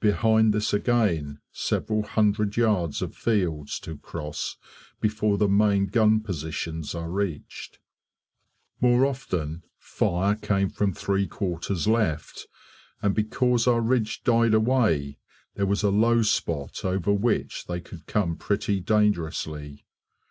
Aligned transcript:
Behind 0.00 0.54
this 0.54 0.72
again, 0.72 1.40
several 1.52 2.04
hundred 2.04 2.56
yards 2.56 3.02
of 3.02 3.14
fields 3.14 3.78
to 3.80 3.98
cross 3.98 4.56
before 4.98 5.36
the 5.36 5.46
main 5.46 5.88
gun 5.88 6.20
positions 6.20 6.94
are 6.94 7.10
reached. 7.10 7.80
More 8.80 9.04
often 9.04 9.62
fire 9.78 10.36
came 10.36 10.70
from 10.70 10.94
three 10.94 11.26
quarters 11.26 11.86
left, 11.86 12.46
and 13.02 13.14
because 13.14 13.66
our 13.66 13.82
ridge 13.82 14.22
died 14.24 14.54
away 14.54 15.18
there 15.54 15.66
was 15.66 15.82
a 15.82 15.90
low 15.90 16.22
spot 16.22 16.82
over 16.82 17.12
which 17.12 17.66
they 17.66 17.82
could 17.82 18.06
come 18.06 18.36
pretty 18.36 18.80
dangerously. 18.80 19.84